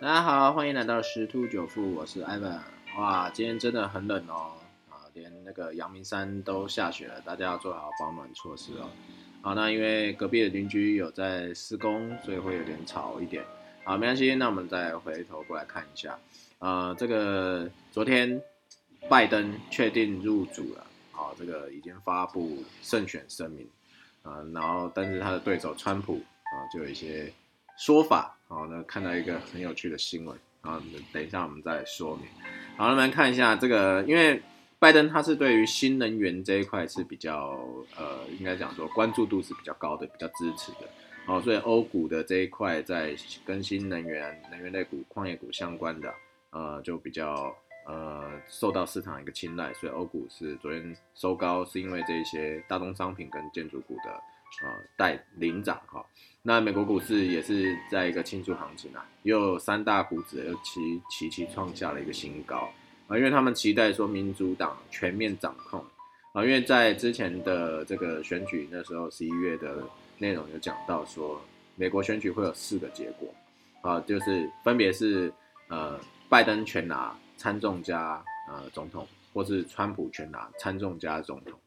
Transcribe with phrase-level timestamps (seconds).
[0.00, 2.58] 大家好，欢迎来到十突九富，我是 Ivan。
[2.96, 4.52] 哇，今天真的很冷哦，
[4.88, 8.88] 啊，连那个阳明山都下雪了，大家要做好保暖措施哦。
[9.42, 13.44] 好，那因为隔壁的邻居有在施工，所以会有点吵一点。
[13.84, 16.18] 好，没关系，那我们再回头过来看一下。
[16.60, 18.40] 呃，这个昨天
[19.06, 23.68] 拜登确定入主了，好，这个已经发布胜选声明，
[24.22, 27.30] 啊，然后但是他的对手川普啊，就有一些
[27.76, 30.82] 说法，好，那看到一个很有趣的新闻，啊，
[31.12, 32.26] 等一下我们再说明。
[32.76, 34.42] 好，我们来看一下这个，因为
[34.80, 37.64] 拜登他是对于新能源这一块是比较，
[37.96, 40.78] 呃，应该讲说关注度是比较高的，比较支持的。
[41.26, 46.12] 好，所以欧股的这一块在跟新能源、能源类股、矿业股相关的。
[46.50, 47.54] 呃，就比较
[47.86, 54.20] 呃受到市场一个青睐，所以欧股是昨天收高，是因为这些大宗商品跟建筑股的
[54.62, 56.04] 呃带领涨哈。
[56.42, 62.68] 那美国股市也是在一个庆祝行情啊，又三大股指又齐齐齐创下了一个新高
[63.08, 65.84] 啊，因为他们期待说民主党全面掌控
[66.32, 69.82] 啊，因为在之前的这个选举那时候十一月的
[70.18, 71.40] 内容有讲到说，
[71.76, 73.34] 美国选举会有四个结果
[73.82, 75.32] 啊，就是分别是
[75.68, 75.98] 呃。
[76.30, 81.58] 拜登全拿参众加呃总统，或是川普全拿参众加总统，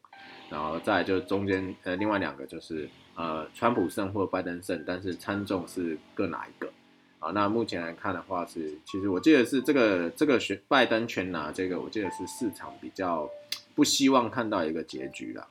[0.54, 6.72] 然后再就中间呃另外两个就是呃川普胜或拜登胜，但是参众是各拿一个
[7.18, 7.32] 啊。
[7.32, 13.28] 那目前来看的话是，其实我记得是这个这个选拜登全拿这个，我记得是市场比较
[13.74, 15.48] 不希望看到一个结局了。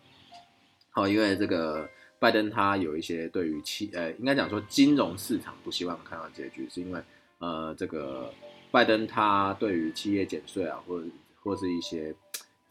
[0.92, 7.02] 好，因为这个拜登他有一些对于企呃应该讲说金融市场不希望看到结局，是因为
[7.40, 8.34] 呃这个。
[8.74, 11.00] 拜登他对于企业减税啊，或
[11.44, 12.12] 或是一些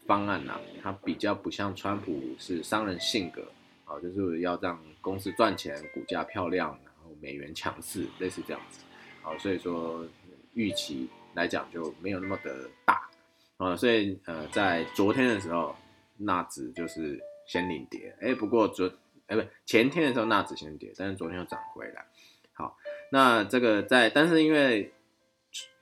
[0.05, 3.41] 方案呐，他比较不像川普是商人性格
[3.85, 8.81] 啊，就是要让公司赚钱，股价漂亮，然后美元强势，类似这样子
[9.23, 10.05] 啊，所以说
[10.53, 13.09] 预期来讲就没有那么的大
[13.57, 15.75] 啊，所以呃，在昨天的时候，
[16.17, 18.91] 纳指就是先领跌，哎，不过昨
[19.27, 22.05] 哎不前天的时候纳指先跌，但是昨天又涨回来。
[22.51, 22.77] 好，
[23.09, 24.91] 那这个在，但是因为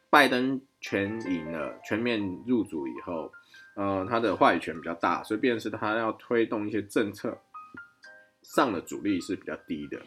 [0.10, 3.32] 拜登全赢了，全面入主以后，
[3.76, 7.38] 呃，他的话语权比较大，所以便是他要推动一些政策
[8.44, 10.02] 上的阻力是比较低的，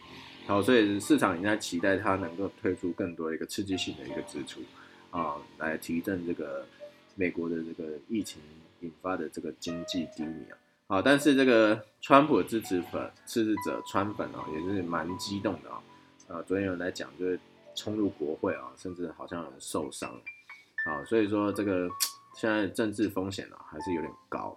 [0.46, 4.60] 好，所以市场应该期待他能够推出更多的一个刺激性的一个支出
[5.10, 6.66] 啊，来提振这个
[7.14, 8.42] 美国的这个疫情
[8.80, 15.82] 引发的这个经济低迷啊，好，但是这个川普的支持粉支持者川粉哦，也是蛮激动的啊，
[16.28, 17.38] 呃，昨天有人来讲就是。
[17.76, 20.08] 冲入国会啊，甚至好像有人受伤，
[20.86, 21.90] 啊，所以说这个
[22.34, 24.56] 现在政治风险啊还是有点高。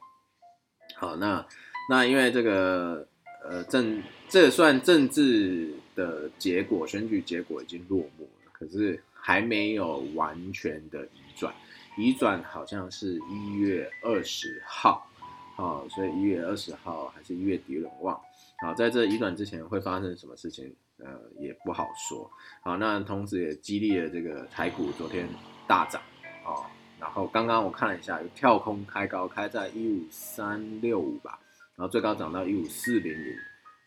[0.95, 1.45] 好，那
[1.89, 3.07] 那因为这个
[3.43, 11.53] 呃政这算政治的结果，选举结果已经落幕了，可是还没有完全的移转，
[11.97, 15.07] 移转好像是一月二十号，
[15.55, 18.19] 好，所以一月二十号还是一月底有点忘。
[18.59, 20.75] 好，在这移转之前会发生什么事情？
[20.97, 21.05] 呃，
[21.39, 22.27] 也不好说。
[22.63, 25.29] 好，那同时也激励了这个台股昨天
[25.67, 26.01] 大涨
[26.43, 26.65] 哦。
[26.99, 31.39] 然后刚刚我看了一下，有跳空开高，开在一五三六五吧，
[31.75, 33.33] 然后最高涨到一五四零零。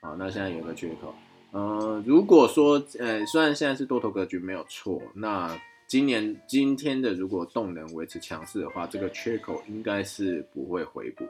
[0.01, 1.15] 啊，那现在有个缺口。
[1.51, 5.55] 呃，如果说呃，虽然现在是多头格局没有错，那
[5.87, 11.27] 今年今天的如果动能维持强势的话，这个缺口应该是不会回补。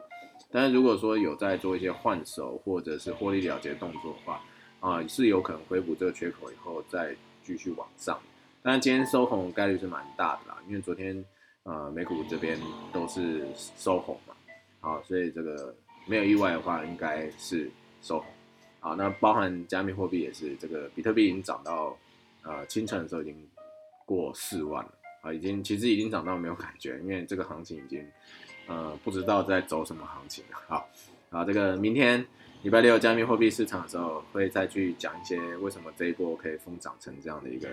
[0.51, 4.41] 但是如果说有在做一些换手或者是获利了结动作的话，
[4.79, 8.17] 啊，是有可能回补这个缺口以后再继续往上，
[8.61, 11.25] 但今天收红概率是蛮大的啦，因为昨天
[11.63, 12.59] 呃美股这边
[12.91, 13.45] 都是
[13.77, 14.33] 收红嘛，
[14.79, 17.69] 好，所以这个没有意外的话应该是
[18.01, 18.27] 收红，
[18.79, 21.97] 好，那包含加密货币也是，这个比特币已经涨到
[22.43, 23.35] 呃清晨的时候已经
[24.05, 24.91] 过四万了，
[25.21, 28.05] 啊，已经其实已经涨到没有感觉，因为这个行情已经
[28.67, 30.89] 呃不知道在走什么行情了，好，
[31.29, 32.25] 啊这个明天。
[32.63, 37.67] 礼拜六加密货币市场的时候，会再去讲一些为什么这一波可以疯涨成这样的一个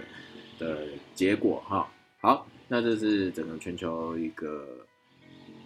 [0.59, 1.87] 的结果哈。
[2.23, 4.87] 好，那这是整个全球一个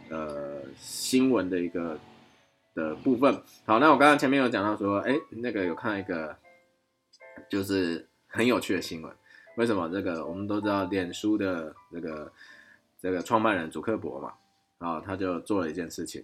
[0.09, 1.99] 呃新闻的一个
[2.75, 3.43] 的部分。
[3.65, 6.37] 好，那我刚刚前面有讲到说，哎，那个有看一个
[7.49, 9.13] 就是很有趣的新闻。
[9.57, 12.33] 为什么这个我们都知道，脸书的这个
[13.01, 14.33] 这个创办人祖克伯嘛，
[14.79, 16.23] 啊，他就做了一件事情。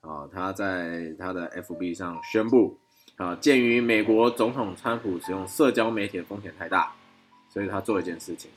[0.00, 2.76] 啊，他在他的 FB 上宣布，
[3.16, 6.92] 啊，鉴于美国总统川普使用社交媒体的风险太大，
[7.48, 8.50] 所以他做一件事情，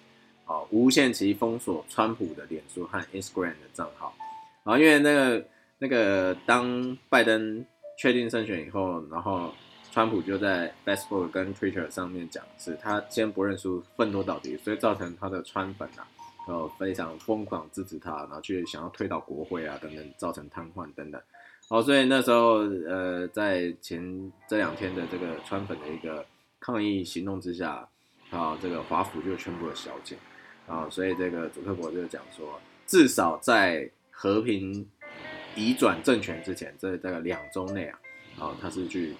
[0.45, 4.15] 哦，无限期封锁川普的脸书和 Instagram 的账号，
[4.63, 5.45] 啊，因为那个
[5.79, 7.65] 那个当拜登
[7.97, 9.51] 确定胜选以后，然后
[9.91, 16.05] 川普就在 Facebook 跟 Twitter 上面讲，是他先不认输，愤怒到底，所以造成他的川粉啊，
[16.47, 21.19] 呃非常疯狂支持他，然后去想要推倒国会啊等等，造成瘫痪等等。
[21.69, 22.57] 哦，所以那时候
[22.87, 26.23] 呃在前这两天的这个川粉的一个
[26.59, 27.89] 抗议行动之下，
[28.29, 30.15] 啊这个华府就宣布了宵禁。
[30.67, 34.87] 啊，所以这个祖克伯就讲说，至少在和平
[35.55, 37.99] 移转政权之前，这大概两周内啊，
[38.39, 39.13] 啊，他是去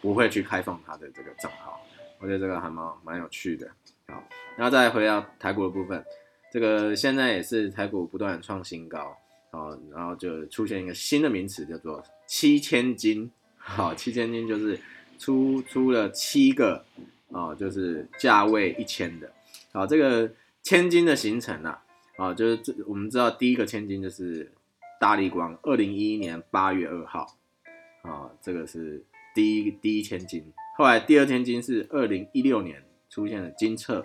[0.00, 1.80] 不会去开放他的这个账号。
[2.18, 3.70] 我觉得这个还蛮蛮有趣的。
[4.08, 4.20] 好，
[4.56, 6.04] 然后再回到台股的部分，
[6.52, 9.16] 这个现在也是台股不断创新高，
[9.52, 13.30] 啊，然后就出现一个新的名词叫做七千金。
[13.56, 14.80] 好，七千金就是
[15.16, 16.84] 出出了七个
[17.30, 19.30] 啊，就是价位一千的。
[19.70, 20.28] 好，这个。
[20.68, 21.82] 千金的形成啊，
[22.18, 24.52] 啊，就是这我们知道第一个千金就是
[25.00, 27.38] 大力光，二零一一年八月二号，
[28.02, 29.02] 啊，这个是
[29.34, 30.52] 第一第一千金。
[30.76, 34.04] 后来第二千金是二零一六年出现了金策，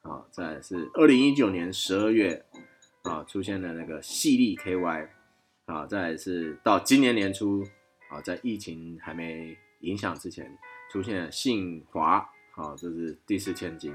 [0.00, 2.46] 啊，再是二零一九年十二月，
[3.02, 5.06] 啊，出现了那个细粒 KY，
[5.66, 7.62] 啊，再是到今年年初，
[8.08, 10.50] 啊，在疫情还没影响之前，
[10.90, 13.94] 出现了信华，啊，这是第四千金。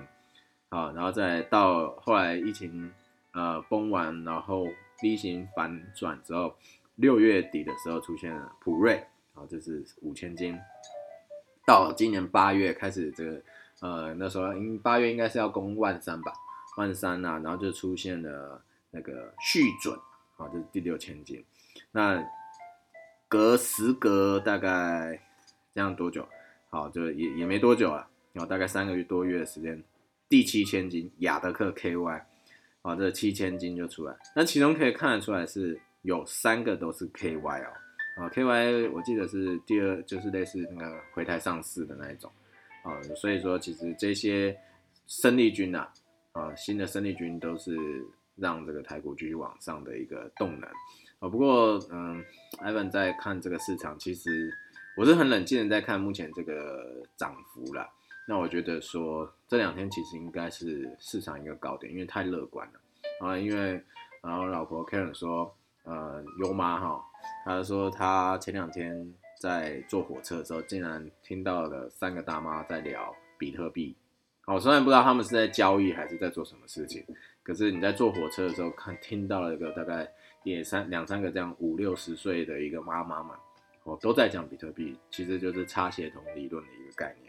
[0.76, 2.92] 啊，然后再到后来疫情
[3.32, 4.68] 呃崩完，然后
[5.02, 6.54] V 型反转之后，
[6.96, 8.98] 六月底的时候出现了普瑞，
[9.36, 10.60] 啊，这是五千金。
[11.66, 13.42] 到今年八月开始，这个
[13.80, 16.34] 呃那时候应八月应该是要攻万三吧，
[16.76, 18.62] 万三呐，然后就出现了
[18.92, 19.98] 那个续准，
[20.36, 21.42] 啊，这是第六千金。
[21.94, 22.22] 那
[23.30, 25.22] 隔时隔大概
[25.74, 26.28] 这样多久？
[26.70, 29.82] 好，就也也没多久啊，然后大概三个月多月的时间。
[30.28, 32.22] 第七千金雅德克 KY，
[32.82, 37.72] 啊，这七千金就出来，那其中可以看得出来是有三个都是 KY 哦，
[38.18, 42.32] 啊，KY 我记得是第二，就是类似那个回台上市的那一种，
[42.84, 44.58] 啊，所以说其实这些
[45.08, 45.88] 生力军呐，
[46.32, 47.78] 啊，新的生力军都是
[48.36, 50.68] 让这个台股继续往上的一个动能，
[51.20, 52.24] 啊，不过嗯
[52.60, 54.52] ，Ivan 在看这个市场，其实
[54.98, 57.88] 我是很冷静的在看目前这个涨幅啦。
[58.28, 63.38] 那我觉得说这两天其实应该是市场一个高点，因为太乐观了啊。
[63.38, 63.80] 因为
[64.22, 67.04] 然后老婆 Karen 说，呃，优妈哈，
[67.44, 73.96] 她说她前两天在坐火车的时候，竟然听到了三个大妈在聊比特币。
[74.48, 77.04] 我虽然不知道他们是在交易还是在做什么事情，
[77.44, 80.08] 可是你在坐火车的时候看听到了一个大概
[80.44, 83.36] 也三两三个这样五六十岁的一个妈妈们，
[83.84, 87.25] 哦，都在讲比特币，其实就是差协同理论的一个概念。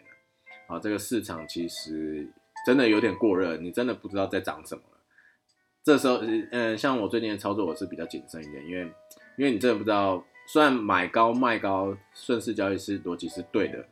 [0.67, 2.27] 啊，这个市场其实
[2.67, 4.99] 真的有点过热，你真的不知道在涨什么了。
[5.85, 6.21] 这时候，
[6.51, 8.81] 呃，像我最近的操作，我是比较谨慎一点，因为，
[9.37, 13.87] 因为你真的不知道，虽然买高卖高，顺势交易是逻辑是对的，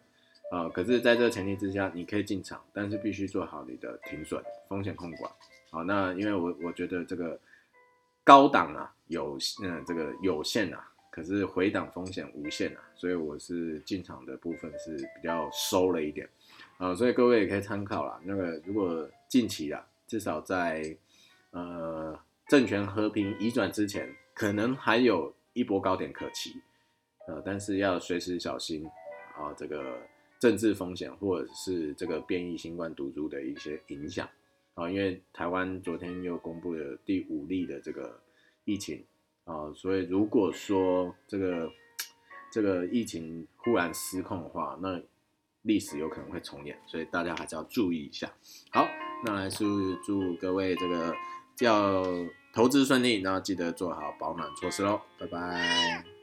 [0.51, 5.31] 啊，可是在这个前提之下，你可以进场，但是必须做好你的停损风险控管。
[5.71, 7.39] 好，那因为我我觉得这个
[8.25, 16.29] 高档啊有，嗯，这个有限啊，可是回档风险无限啊，所以我是进场的部分是比较收了一点。
[16.79, 18.21] 啊，所以各位也可以参考啦。
[18.25, 20.97] 那个如果近期啦，至少在
[21.51, 22.19] 呃
[22.49, 26.61] 政权和平移转之前，可能还有一波高点可期。
[27.27, 28.85] 呃，但是要随时小心
[29.37, 29.99] 啊，这个
[30.39, 34.29] 政治风险或者是这个变异新冠毒株的一些影响
[34.75, 34.91] 啊。
[34.91, 38.21] 因为台湾昨天又公布了第五例的这个
[38.65, 39.03] 疫情
[39.45, 41.73] 啊，所以如果说这个
[42.53, 45.01] 这个疫情忽然失控的话，那
[45.65, 48.33] 历史有可能会重演，所以大家还是要注意一下。
[48.71, 48.87] 好，
[49.27, 49.65] 那还是
[50.05, 51.15] 祝各位这个
[51.61, 52.05] 要
[52.55, 55.01] 投资顺利，然后记得做好保暖措施喽。
[55.19, 56.14] 拜拜。